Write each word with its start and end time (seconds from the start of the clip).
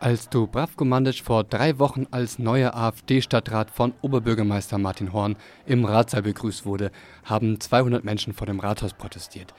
Als 0.00 0.28
Dubravko 0.28 0.84
Mandic 0.84 1.24
vor 1.24 1.42
drei 1.42 1.80
Wochen 1.80 2.06
als 2.12 2.38
neuer 2.38 2.72
AfD-Stadtrat 2.76 3.72
von 3.72 3.94
Oberbürgermeister 4.00 4.78
Martin 4.78 5.12
Horn 5.12 5.34
im 5.66 5.84
Ratssaal 5.84 6.22
begrüßt 6.22 6.64
wurde, 6.64 6.92
haben 7.24 7.58
200 7.58 8.04
Menschen 8.04 8.32
vor 8.32 8.46
dem 8.46 8.60
Rathaus 8.60 8.94
protestiert. 8.94 9.54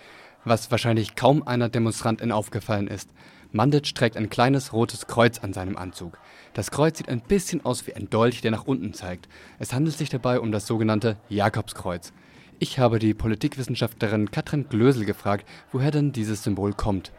Was 0.45 0.71
wahrscheinlich 0.71 1.15
kaum 1.15 1.45
einer 1.45 1.67
Demonstrantin 1.67 2.31
aufgefallen 2.31 2.87
ist. 2.87 3.09
Mandic 3.51 3.93
trägt 3.93 4.15
ein 4.15 4.29
kleines 4.29 4.71
rotes 4.71 5.07
Kreuz 5.07 5.39
an 5.39 5.51
seinem 5.51 5.75
Anzug. 5.75 6.17
Das 6.53 6.71
Kreuz 6.71 6.97
sieht 6.99 7.09
ein 7.09 7.19
bisschen 7.19 7.65
aus 7.65 7.85
wie 7.85 7.93
ein 7.95 8.09
Dolch, 8.09 8.39
der 8.39 8.51
nach 8.51 8.65
unten 8.65 8.93
zeigt. 8.93 9.27
Es 9.57 9.73
handelt 9.73 9.97
sich 9.97 10.07
dabei 10.07 10.39
um 10.39 10.53
das 10.53 10.65
sogenannte 10.65 11.17
Jakobskreuz. 11.27 12.13
Ich 12.59 12.79
habe 12.79 12.99
die 12.99 13.13
Politikwissenschaftlerin 13.13 14.31
Katrin 14.31 14.69
Glösel 14.69 15.03
gefragt, 15.03 15.45
woher 15.73 15.91
denn 15.91 16.13
dieses 16.13 16.43
Symbol 16.43 16.71
kommt. 16.71 17.11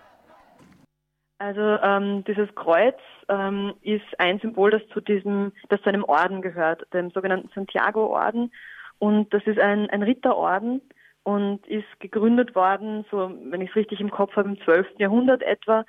Also 1.40 1.78
ähm, 1.82 2.22
dieses 2.24 2.54
Kreuz 2.54 2.98
ähm, 3.30 3.72
ist 3.80 4.04
ein 4.18 4.38
Symbol, 4.40 4.70
das 4.72 4.82
zu 4.92 5.00
diesem, 5.00 5.52
das 5.70 5.80
zu 5.80 5.88
einem 5.88 6.04
Orden 6.04 6.42
gehört, 6.42 6.86
dem 6.92 7.10
sogenannten 7.12 7.48
Santiago-Orden. 7.54 8.52
Und 8.98 9.32
das 9.32 9.42
ist 9.46 9.58
ein, 9.58 9.88
ein 9.88 10.02
Ritterorden 10.02 10.82
und 11.22 11.66
ist 11.66 11.88
gegründet 11.98 12.54
worden, 12.54 13.06
so 13.10 13.32
wenn 13.44 13.62
ich 13.62 13.70
es 13.70 13.76
richtig 13.76 14.00
im 14.00 14.10
Kopf 14.10 14.36
habe, 14.36 14.50
im 14.50 14.60
12. 14.60 14.86
Jahrhundert 14.98 15.42
etwa. 15.42 15.86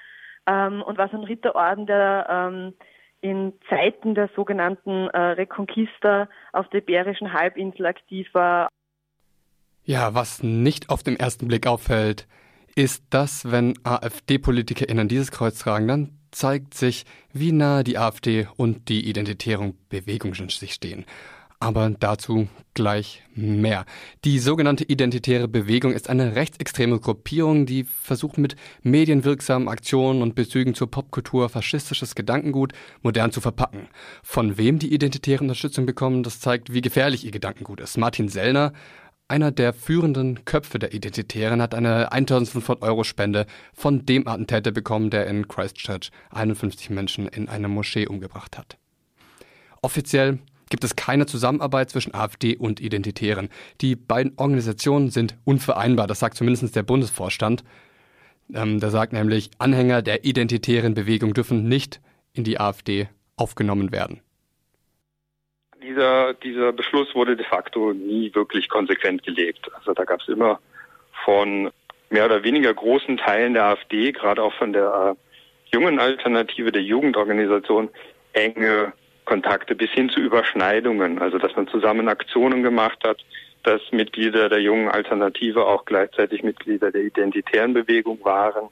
Ähm, 0.48 0.82
und 0.84 0.98
war 0.98 1.10
so 1.10 1.18
ein 1.18 1.26
Ritterorden, 1.26 1.86
der 1.86 2.28
ähm, 2.30 2.74
in 3.20 3.52
Zeiten 3.68 4.16
der 4.16 4.30
sogenannten 4.34 5.10
äh, 5.10 5.20
Reconquista 5.20 6.30
auf 6.54 6.70
der 6.70 6.82
Iberischen 6.82 7.34
Halbinsel 7.34 7.88
aktiv 7.88 8.30
war. 8.32 8.70
Ja, 9.84 10.14
was 10.14 10.44
nicht 10.44 10.90
auf 10.90 11.04
den 11.04 11.20
ersten 11.20 11.50
Blick 11.50 11.68
auffällt, 11.68 12.26
ist 12.76 13.04
das, 13.10 13.52
wenn 13.52 13.74
AfD-PolitikerInnen 13.84 15.08
dieses 15.08 15.32
Kreuz 15.32 15.60
tragen, 15.60 15.88
dann 15.88 16.10
zeigt 16.32 16.74
sich, 16.74 17.06
wie 17.34 17.52
nahe 17.52 17.84
die 17.84 17.98
AfD 17.98 18.48
und 18.56 18.90
die 18.90 19.08
identitären 19.10 19.78
Bewegungen 19.90 20.50
sich 20.50 20.74
stehen. 20.74 21.06
Aber 21.60 21.92
dazu 21.92 22.48
gleich 22.74 23.22
mehr. 23.36 23.86
Die 24.26 24.40
sogenannte 24.40 24.84
Identitäre 24.84 25.48
Bewegung 25.48 25.92
ist 25.92 26.10
eine 26.10 26.36
rechtsextreme 26.36 27.00
Gruppierung, 27.00 27.68
die 27.68 27.84
versucht 27.84 28.40
mit 28.40 28.56
medienwirksamen 28.82 29.68
Aktionen 29.68 30.24
und 30.24 30.34
Bezügen 30.34 30.74
zur 30.74 30.90
Popkultur 30.90 31.50
faschistisches 31.50 32.16
Gedankengut 32.16 32.74
modern 33.04 33.32
zu 33.32 33.42
verpacken. 33.42 33.90
Von 34.24 34.58
wem 34.58 34.80
die 34.80 34.92
Identitäre 34.92 35.44
Unterstützung 35.44 35.86
bekommen, 35.86 36.24
das 36.24 36.40
zeigt, 36.40 36.74
wie 36.74 36.82
gefährlich 36.82 37.26
ihr 37.26 37.32
Gedankengut 37.32 37.80
ist. 37.80 37.96
Martin 37.96 38.28
Sellner, 38.28 38.74
einer 39.32 39.52
der 39.52 39.74
führenden 39.74 40.44
Köpfe 40.44 40.78
der 40.78 40.94
Identitären 40.94 41.62
hat 41.62 41.74
eine 41.74 42.12
1500 42.12 42.84
Euro 42.84 43.06
Spende 43.06 43.48
von 43.74 44.06
dem 44.06 44.28
Attentäter 44.28 44.72
bekommen, 44.72 45.10
der 45.10 45.26
in 45.26 45.48
Christchurch 45.48 46.12
51 46.32 46.90
Menschen 46.90 47.28
in 47.28 47.48
einer 47.48 47.70
Moschee 47.70 48.08
umgebracht 48.08 48.58
hat. 48.58 48.78
Offiziell 49.82 50.40
gibt 50.70 50.84
es 50.84 50.98
keine 50.98 51.26
Zusammenarbeit 51.26 51.90
zwischen 51.90 52.14
AfD 52.14 52.58
und 52.58 52.82
Identitären. 52.82 53.48
Die 53.80 53.96
beiden 53.96 54.34
Organisationen 54.36 55.10
sind 55.10 55.38
unvereinbar, 55.46 56.08
das 56.08 56.20
sagt 56.20 56.36
zumindest 56.36 56.76
der 56.76 56.84
Bundesvorstand. 56.84 57.64
Ähm, 58.54 58.82
der 58.82 58.92
sagt 58.92 59.14
nämlich, 59.14 59.50
Anhänger 59.58 60.02
der 60.02 60.26
identitären 60.26 60.94
Bewegung 60.94 61.34
dürfen 61.34 61.70
nicht 61.70 62.02
in 62.34 62.44
die 62.44 62.60
AfD 62.60 63.08
aufgenommen 63.38 63.94
werden 63.94 64.22
dieser, 65.82 66.34
dieser 66.34 66.72
Beschluss 66.72 67.14
wurde 67.16 67.36
de 67.36 67.46
facto 67.46 67.94
nie 67.94 68.34
wirklich 68.34 68.70
konsequent 68.70 69.24
gelebt. 69.24 69.70
Also 69.74 69.94
da 69.94 70.04
gab 70.04 70.22
es 70.22 70.28
immer 70.28 70.60
von 71.26 71.72
mehr 72.10 72.26
oder 72.26 72.44
weniger 72.44 72.74
großen 72.74 73.18
Teilen 73.18 73.54
der 73.54 73.66
AfD, 73.66 74.12
gerade 74.12 74.44
auch 74.44 74.54
von 74.54 74.74
der 74.74 75.16
äh, 75.18 75.76
jungen 75.76 76.00
Alternative 76.00 76.72
der 76.72 76.84
Jugendorganisation, 76.84 77.90
enge 78.34 78.94
Kontakte 79.26 79.76
bis 79.76 79.90
hin 79.92 80.10
zu 80.10 80.20
Überschneidungen. 80.20 81.20
Also 81.20 81.38
dass 81.38 81.56
man 81.56 81.68
zusammen 81.68 82.10
Aktionen 82.10 82.64
gemacht 82.64 83.00
hat, 83.06 83.24
dass 83.64 83.82
Mitglieder 83.92 84.50
der 84.50 84.60
jungen 84.60 84.90
Alternative 84.90 85.66
auch 85.66 85.86
gleichzeitig 85.86 86.44
Mitglieder 86.44 86.92
der 86.92 87.04
identitären 87.04 87.74
Bewegung 87.74 88.20
waren. 88.24 88.70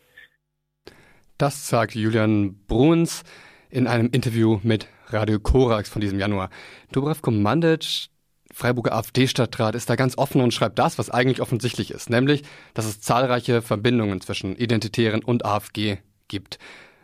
Das 1.37 1.69
sagt 1.69 1.95
Julian 1.95 2.59
Bruns 2.67 3.23
in 3.69 3.87
einem 3.87 4.09
Interview 4.11 4.59
mit 4.63 4.87
Radio 5.07 5.39
Korax 5.39 5.89
von 5.89 6.01
diesem 6.01 6.19
Januar. 6.19 6.49
Dubravko 6.91 7.31
Mandic, 7.31 8.07
Freiburger 8.51 8.93
AfD-Stadtrat, 8.93 9.75
ist 9.75 9.89
da 9.89 9.95
ganz 9.95 10.17
offen 10.17 10.41
und 10.41 10.53
schreibt 10.53 10.79
das, 10.79 10.97
was 10.97 11.09
eigentlich 11.09 11.41
offensichtlich 11.41 11.91
ist, 11.91 12.09
nämlich, 12.09 12.43
dass 12.73 12.85
es 12.85 13.01
zahlreiche 13.01 13.61
Verbindungen 13.61 14.21
zwischen 14.21 14.55
Identitären 14.55 15.23
und 15.23 15.45
AfG 15.45 15.97
gibt. 16.27 16.57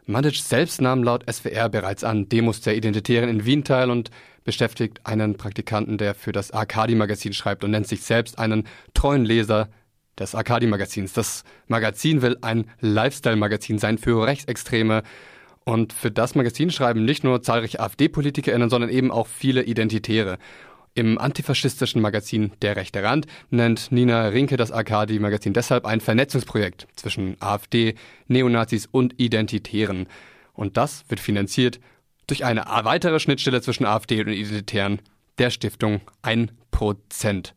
Mandic 0.08 0.36
selbst 0.36 0.82
nahm 0.82 1.04
laut 1.04 1.24
SWR 1.32 1.70
bereits 1.70 2.04
an 2.04 2.30
Demos 2.30 2.62
der 2.62 2.76
Identitären 2.76 3.30
in 3.30 3.46
Wien 3.46 3.64
teil 3.64 3.90
und 3.90 4.12
beschäftigt 4.44 5.02
einen 5.04 5.36
Praktikanten, 5.36 5.98
der 5.98 6.14
für 6.14 6.32
das 6.32 6.52
Arkadi-Magazin 6.52 7.34
schreibt 7.34 7.64
und 7.64 7.72
nennt 7.72 7.88
sich 7.88 8.04
selbst 8.04 8.38
einen 8.38 8.68
treuen 8.94 9.26
Leser 9.26 9.70
des 10.20 10.36
Arkadi-Magazins. 10.36 11.14
Das 11.14 11.44
Magazin 11.68 12.22
will 12.22 12.38
ein 12.42 12.70
Lifestyle-Magazin 12.80 13.80
sein 13.80 13.98
für 13.98 14.26
Rechtsextreme 14.26 15.02
und 15.66 15.94
für 15.94 16.12
das 16.12 16.36
Magazin 16.36 16.70
schreiben 16.70 17.04
nicht 17.04 17.24
nur 17.24 17.42
zahlreiche 17.42 17.80
AfD-PolitikerInnen, 17.80 18.70
sondern 18.70 18.90
eben 18.90 19.12
auch 19.12 19.28
viele 19.28 19.64
Identitäre. 19.64 20.38
Im 20.94 21.18
antifaschistischen 21.18 22.02
Magazin 22.02 22.54
Der 22.62 22.78
rechte 22.78 23.04
Rand 23.04 23.26
nennt 23.50 23.92
Nina 23.92 24.28
Rinke 24.28 24.56
das 24.56 24.72
Arkadi-Magazin 24.72 25.52
deshalb 25.52 25.86
ein 25.86 26.00
Vernetzungsprojekt 26.00 26.88
zwischen 26.96 27.36
AfD, 27.42 27.96
Neonazis 28.28 28.88
und 28.90 29.20
Identitären. 29.20 30.08
Und 30.54 30.78
das 30.78 31.04
wird 31.10 31.20
finanziert 31.20 31.82
durch 32.28 32.46
eine 32.46 32.66
weitere 32.84 33.20
Schnittstelle 33.20 33.62
zwischen 33.62 33.86
AfD 33.86 34.22
und 34.22 34.30
Identitären, 34.30 35.02
der 35.38 35.50
Stiftung 35.50 36.00
1%. 36.24 37.52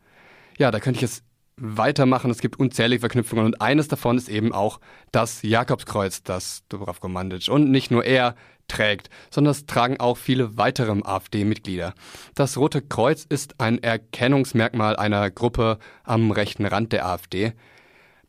Ja, 0.58 0.70
da 0.72 0.80
könnte 0.80 0.98
ich 0.98 1.04
es 1.04 1.22
weitermachen. 1.60 2.30
Es 2.30 2.41
gibt 2.41 2.58
unzählige 2.58 3.00
Verknüpfungen 3.00 3.44
und 3.44 3.60
eines 3.60 3.88
davon 3.88 4.16
ist 4.16 4.28
eben 4.28 4.52
auch 4.52 4.80
das 5.12 5.42
Jakobskreuz, 5.42 6.22
das 6.22 6.62
Dubravko 6.69 7.08
Mandic 7.08 7.48
und 7.48 7.70
nicht 7.70 7.91
nur 7.91 8.04
er 8.04 8.34
trägt, 8.69 9.08
sondern 9.30 9.52
es 9.52 9.66
tragen 9.66 9.98
auch 9.98 10.16
viele 10.16 10.56
weitere 10.56 11.00
AfD-Mitglieder. 11.02 11.94
Das 12.34 12.56
Rote 12.56 12.82
Kreuz 12.82 13.24
ist 13.28 13.60
ein 13.60 13.82
Erkennungsmerkmal 13.82 14.96
einer 14.96 15.30
Gruppe 15.30 15.78
am 16.04 16.30
rechten 16.30 16.66
Rand 16.66 16.92
der 16.92 17.06
AfD. 17.06 17.54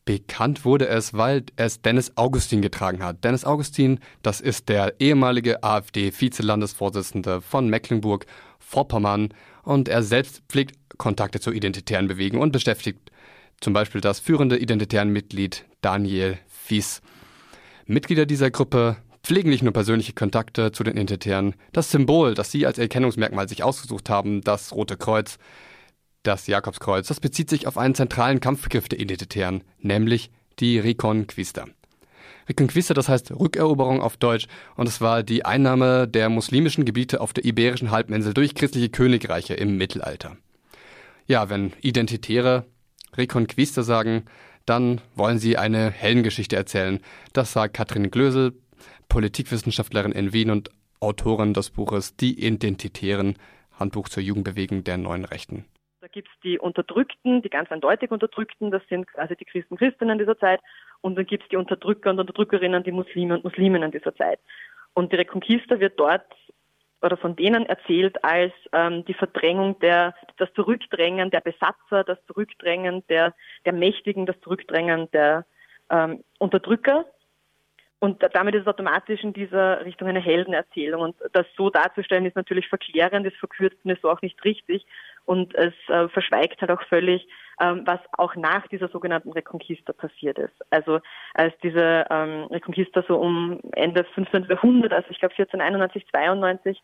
Bekannt 0.05 0.65
wurde 0.65 0.87
es, 0.87 1.13
weil 1.13 1.43
es 1.55 1.81
Dennis 1.81 2.13
Augustin 2.15 2.61
getragen 2.61 3.03
hat. 3.03 3.23
Dennis 3.23 3.45
Augustin, 3.45 3.99
das 4.23 4.41
ist 4.41 4.69
der 4.69 4.99
ehemalige 4.99 5.63
AfD-Vizelandesvorsitzende 5.63 7.41
von 7.41 7.69
Mecklenburg-Vorpommern 7.69 9.29
und 9.61 9.87
er 9.87 10.01
selbst 10.01 10.41
pflegt 10.49 10.79
Kontakte 10.97 11.39
zur 11.39 11.53
identitären 11.53 12.07
Bewegung 12.07 12.41
und 12.41 12.51
beschäftigt 12.51 13.11
zum 13.61 13.73
Beispiel 13.73 14.01
das 14.01 14.19
führende 14.19 14.57
identitären 14.57 15.09
Mitglied 15.09 15.65
Daniel 15.81 16.37
Fies. 16.47 17.01
Mitglieder 17.85 18.25
dieser 18.25 18.51
Gruppe 18.51 18.97
pflegen 19.23 19.49
nicht 19.49 19.63
nur 19.63 19.73
persönliche 19.73 20.13
Kontakte 20.13 20.71
zu 20.71 20.83
den 20.83 20.93
Identitären. 20.93 21.55
Das 21.73 21.91
Symbol, 21.91 22.33
das 22.33 22.51
sie 22.51 22.65
als 22.65 22.77
Erkennungsmerkmal 22.77 23.49
sich 23.49 23.63
ausgesucht 23.63 24.09
haben, 24.09 24.41
das 24.41 24.73
Rote 24.73 24.97
Kreuz, 24.97 25.37
das 26.23 26.47
Jakobskreuz, 26.47 27.07
das 27.07 27.19
bezieht 27.19 27.49
sich 27.49 27.67
auf 27.67 27.77
einen 27.77 27.95
zentralen 27.95 28.39
Kampfbegriff 28.39 28.89
der 28.89 28.99
Identitären, 28.99 29.63
nämlich 29.79 30.31
die 30.59 30.79
Reconquista. 30.79 31.65
Reconquista, 32.47 32.93
das 32.93 33.07
heißt 33.07 33.31
Rückeroberung 33.31 34.01
auf 34.01 34.17
Deutsch, 34.17 34.47
und 34.75 34.87
es 34.87 35.01
war 35.01 35.23
die 35.23 35.45
Einnahme 35.45 36.07
der 36.07 36.29
muslimischen 36.29 36.83
Gebiete 36.83 37.21
auf 37.21 37.31
der 37.31 37.45
Iberischen 37.45 37.91
Halbinsel 37.91 38.33
durch 38.33 38.55
christliche 38.55 38.89
Königreiche 38.89 39.53
im 39.53 39.77
Mittelalter. 39.77 40.37
Ja, 41.27 41.49
wenn 41.49 41.73
Identitäre 41.81 42.65
Reconquista 43.17 43.83
sagen, 43.83 44.25
dann 44.65 45.01
wollen 45.15 45.39
sie 45.39 45.57
eine 45.57 45.89
Heldengeschichte 45.89 46.55
erzählen. 46.55 46.99
Das 47.33 47.53
sagt 47.53 47.75
Katrin 47.75 48.11
Glösel, 48.11 48.53
Politikwissenschaftlerin 49.07 50.11
in 50.11 50.33
Wien 50.33 50.51
und 50.51 50.69
Autorin 50.99 51.53
des 51.53 51.71
Buches 51.71 52.15
Die 52.15 52.45
Identitären, 52.45 53.37
Handbuch 53.79 54.09
zur 54.09 54.21
Jugendbewegung 54.21 54.83
der 54.83 54.97
neuen 54.97 55.25
Rechten. 55.25 55.65
Da 56.01 56.07
gibt 56.07 56.29
es 56.29 56.39
die 56.41 56.59
Unterdrückten, 56.59 57.41
die 57.41 57.49
ganz 57.49 57.71
eindeutig 57.71 58.11
Unterdrückten, 58.11 58.71
das 58.71 58.81
sind 58.89 59.07
quasi 59.07 59.35
die 59.35 59.45
Christen 59.45 59.77
Christinnen 59.77 60.17
dieser 60.17 60.37
Zeit. 60.37 60.61
Und 61.01 61.15
dann 61.15 61.25
gibt 61.25 61.43
es 61.43 61.49
die 61.49 61.57
Unterdrücker 61.57 62.09
und 62.11 62.19
Unterdrückerinnen, 62.19 62.83
die 62.83 62.91
Muslime 62.91 63.35
und 63.35 63.43
Musliminnen 63.43 63.91
dieser 63.91 64.15
Zeit. 64.15 64.39
Und 64.93 65.11
die 65.11 65.17
Reconquista 65.17 65.79
wird 65.79 65.99
dort 65.99 66.25
oder 67.01 67.17
von 67.17 67.35
denen 67.35 67.65
erzählt 67.65 68.23
als 68.23 68.53
ähm, 68.73 69.05
die 69.05 69.13
Verdrängung 69.13 69.79
der, 69.79 70.15
das 70.37 70.51
Zurückdrängen 70.53 71.31
der 71.31 71.41
Besatzer, 71.41 72.03
das 72.03 72.17
Zurückdrängen 72.25 73.03
der, 73.07 73.33
der 73.65 73.73
Mächtigen, 73.73 74.25
das 74.25 74.39
Zurückdrängen 74.41 75.09
der 75.11 75.45
ähm, 75.89 76.23
Unterdrücker. 76.39 77.05
Und 77.99 78.23
damit 78.33 78.55
ist 78.55 78.61
es 78.61 78.67
automatisch 78.67 79.23
in 79.23 79.33
dieser 79.33 79.83
Richtung 79.83 80.07
eine 80.07 80.21
Heldenerzählung. 80.21 81.01
Und 81.01 81.15
das 81.33 81.45
so 81.57 81.69
darzustellen 81.69 82.25
ist 82.25 82.35
natürlich 82.35 82.67
verklärend, 82.69 83.27
ist 83.27 83.35
verkürzt 83.37 83.77
und 83.83 83.91
ist 83.91 84.01
so 84.01 84.09
auch 84.09 84.21
nicht 84.21 84.41
richtig. 84.45 84.85
Und 85.25 85.53
es 85.55 85.73
äh, 85.89 86.07
verschweigt 86.07 86.61
halt 86.61 86.71
auch 86.71 86.81
völlig 86.83 87.27
ähm, 87.59 87.83
was 87.85 87.99
auch 88.17 88.35
nach 88.35 88.67
dieser 88.67 88.87
sogenannten 88.89 89.31
Reconquista 89.31 89.93
passiert 89.93 90.37
ist. 90.37 90.55
Also 90.69 90.99
als 91.33 91.53
diese 91.61 92.05
ähm, 92.09 92.45
Reconquista 92.51 93.03
so 93.07 93.17
um 93.17 93.59
Ende 93.73 94.03
15. 94.15 94.45
Jahrhundert, 94.49 94.93
also 94.93 95.09
ich 95.09 95.19
glaube 95.19 95.33
1491, 95.33 96.07
92, 96.11 96.81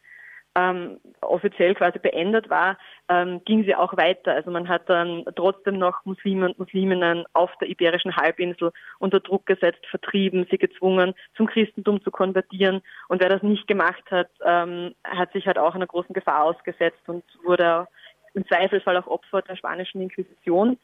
ähm, 0.58 1.00
offiziell 1.22 1.76
quasi 1.76 2.00
beendet 2.00 2.50
war, 2.50 2.78
ähm, 3.10 3.42
ging 3.44 3.66
sie 3.66 3.76
auch 3.76 3.96
weiter. 3.98 4.34
Also 4.34 4.52
man 4.52 4.70
hat 4.70 4.90
dann 4.90 5.26
trotzdem 5.36 5.78
noch 5.78 6.06
Muslime 6.06 6.48
und 6.48 6.60
Musliminnen 6.60 7.26
auf 7.34 7.52
der 7.60 7.70
Iberischen 7.70 8.16
Halbinsel 8.16 8.72
unter 9.00 9.20
Druck 9.20 9.46
gesetzt, 9.46 9.86
vertrieben, 9.90 10.48
sie 10.50 10.58
gezwungen, 10.58 11.14
zum 11.36 11.48
Christentum 11.48 12.02
zu 12.04 12.10
konvertieren. 12.10 12.82
Und 13.10 13.22
wer 13.22 13.30
das 13.30 13.44
nicht 13.44 13.68
gemacht 13.68 14.04
hat, 14.10 14.30
ähm, 14.44 14.96
hat 15.04 15.34
sich 15.34 15.46
halt 15.46 15.58
auch 15.58 15.76
einer 15.76 15.88
großen 15.88 16.14
Gefahr 16.14 16.44
ausgesetzt 16.44 17.02
und 17.08 17.24
wurde 17.44 17.88
im 18.36 18.46
Zweifelsfall 18.48 18.98
auch 18.98 19.08
Opfer 19.08 19.42
der 19.42 19.56
spanischen 19.56 20.02
Inquisition. 20.02 20.78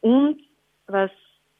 Und 0.00 0.40
was 0.86 1.10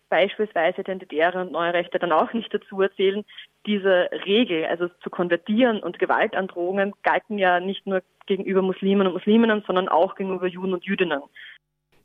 beispielsweise 0.08 0.82
Identitäre 0.82 1.40
und 1.40 1.52
Neue 1.52 1.74
Rechte 1.74 1.98
dann 1.98 2.12
auch 2.12 2.32
nicht 2.32 2.52
dazu 2.52 2.80
erzählen, 2.80 3.24
diese 3.66 4.08
Regel, 4.24 4.66
also 4.66 4.88
zu 5.02 5.10
konvertieren 5.10 5.80
und 5.80 5.98
Gewaltandrohungen, 5.98 6.92
galten 7.02 7.38
ja 7.38 7.58
nicht 7.60 7.86
nur 7.86 8.02
gegenüber 8.26 8.62
Muslimen 8.62 9.06
und 9.06 9.14
Musliminnen, 9.14 9.64
sondern 9.66 9.88
auch 9.88 10.14
gegenüber 10.14 10.46
Juden 10.46 10.74
und 10.74 10.84
Jüdinnen. 10.84 11.22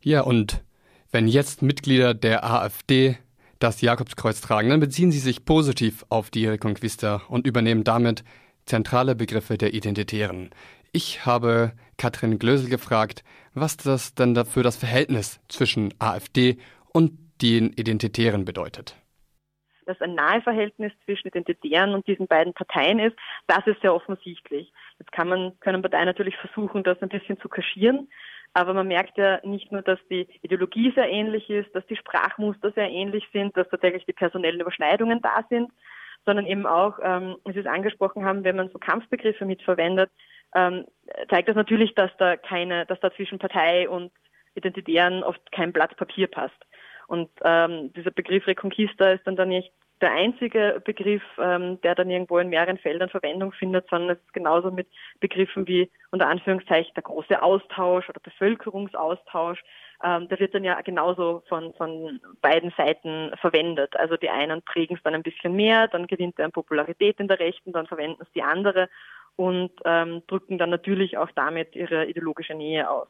Ja, 0.01 0.21
und 0.21 0.63
wenn 1.11 1.27
jetzt 1.27 1.61
Mitglieder 1.61 2.13
der 2.13 2.43
AfD 2.43 3.17
das 3.59 3.81
Jakobskreuz 3.81 4.41
tragen, 4.41 4.69
dann 4.69 4.79
beziehen 4.79 5.11
sie 5.11 5.19
sich 5.19 5.45
positiv 5.45 6.03
auf 6.09 6.31
die 6.31 6.47
Reconquista 6.47 7.21
und 7.29 7.45
übernehmen 7.45 7.83
damit 7.83 8.23
zentrale 8.65 9.15
Begriffe 9.15 9.57
der 9.57 9.73
Identitären. 9.73 10.49
Ich 10.93 11.25
habe 11.25 11.71
Katrin 11.97 12.37
Glösel 12.37 12.69
gefragt, 12.69 13.23
was 13.53 13.77
das 13.77 14.13
denn 14.13 14.35
für 14.43 14.61
das 14.61 14.75
Verhältnis 14.75 15.39
zwischen 15.47 15.93
AfD 15.99 16.57
und 16.93 17.13
den 17.41 17.71
Identitären 17.71 18.43
bedeutet. 18.43 18.97
Dass 19.85 20.01
ein 20.01 20.15
Naheverhältnis 20.15 20.91
zwischen 21.05 21.29
Identitären 21.29 21.93
und 21.93 22.05
diesen 22.07 22.27
beiden 22.27 22.53
Parteien 22.53 22.99
ist, 22.99 23.15
das 23.47 23.65
ist 23.67 23.81
sehr 23.81 23.95
offensichtlich. 23.95 24.73
Jetzt 24.99 25.13
kann 25.13 25.29
man, 25.29 25.57
können 25.61 25.81
Parteien 25.81 26.05
natürlich 26.05 26.35
versuchen, 26.35 26.83
das 26.83 27.01
ein 27.01 27.09
bisschen 27.09 27.39
zu 27.39 27.47
kaschieren. 27.47 28.09
Aber 28.53 28.73
man 28.73 28.87
merkt 28.87 29.17
ja 29.17 29.39
nicht 29.45 29.71
nur, 29.71 29.81
dass 29.81 29.99
die 30.09 30.27
Ideologie 30.41 30.91
sehr 30.93 31.09
ähnlich 31.09 31.49
ist, 31.49 31.73
dass 31.73 31.85
die 31.87 31.95
Sprachmuster 31.95 32.73
sehr 32.73 32.89
ähnlich 32.89 33.25
sind, 33.31 33.55
dass 33.55 33.69
tatsächlich 33.69 34.05
die 34.05 34.13
personellen 34.13 34.59
Überschneidungen 34.59 35.21
da 35.21 35.45
sind, 35.49 35.71
sondern 36.25 36.45
eben 36.45 36.65
auch, 36.65 36.99
ähm, 37.01 37.37
wie 37.45 37.53
Sie 37.53 37.59
es 37.59 37.65
angesprochen 37.65 38.25
haben, 38.25 38.43
wenn 38.43 38.57
man 38.57 38.69
so 38.69 38.77
Kampfbegriffe 38.77 39.45
mitverwendet, 39.45 40.11
ähm, 40.55 40.85
zeigt 41.29 41.49
das 41.49 41.55
natürlich, 41.55 41.95
dass 41.95 42.11
da 42.17 42.37
keine, 42.37 42.85
dass 42.85 42.99
da 42.99 43.11
zwischen 43.13 43.39
Partei 43.39 43.89
und 43.89 44.11
Identitären 44.55 45.23
oft 45.23 45.51
kein 45.51 45.71
Blatt 45.71 45.95
Papier 45.97 46.27
passt. 46.27 46.57
Und 47.07 47.29
ähm, 47.43 47.91
dieser 47.93 48.11
Begriff 48.11 48.47
Reconquista 48.47 49.11
ist 49.11 49.25
dann, 49.25 49.35
dann 49.35 49.49
nicht 49.49 49.71
der 50.01 50.11
einzige 50.11 50.81
Begriff, 50.83 51.21
ähm, 51.37 51.79
der 51.81 51.95
dann 51.95 52.09
irgendwo 52.09 52.39
in 52.39 52.49
mehreren 52.49 52.77
Feldern 52.77 53.09
Verwendung 53.09 53.51
findet, 53.51 53.87
sondern 53.89 54.17
es 54.17 54.23
ist 54.23 54.33
genauso 54.33 54.71
mit 54.71 54.87
Begriffen 55.19 55.67
wie 55.67 55.91
unter 56.09 56.27
Anführungszeichen 56.27 56.93
der 56.95 57.03
große 57.03 57.41
Austausch 57.41 58.09
oder 58.09 58.19
Bevölkerungsaustausch. 58.19 59.61
Ähm, 60.03 60.27
der 60.27 60.39
wird 60.39 60.55
dann 60.55 60.63
ja 60.63 60.81
genauso 60.81 61.43
von, 61.47 61.73
von 61.75 62.19
beiden 62.41 62.73
Seiten 62.75 63.31
verwendet. 63.39 63.95
Also 63.95 64.17
die 64.17 64.29
einen 64.29 64.63
prägen 64.63 64.97
es 64.97 65.03
dann 65.03 65.13
ein 65.13 65.23
bisschen 65.23 65.55
mehr, 65.55 65.87
dann 65.87 66.07
gewinnt 66.07 66.39
er 66.39 66.45
an 66.45 66.51
Popularität 66.51 67.19
in 67.19 67.27
der 67.27 67.39
Rechten, 67.39 67.71
dann 67.71 67.87
verwenden 67.87 68.21
es 68.21 68.31
die 68.31 68.43
andere 68.43 68.89
und 69.41 69.71
ähm, 69.85 70.21
drücken 70.27 70.59
dann 70.59 70.69
natürlich 70.69 71.17
auch 71.17 71.31
damit 71.31 71.75
ihre 71.75 72.05
ideologische 72.05 72.53
Nähe 72.53 72.87
aus. 72.89 73.07